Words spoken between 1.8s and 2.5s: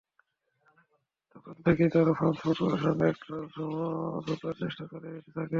তারা ফ্রান্স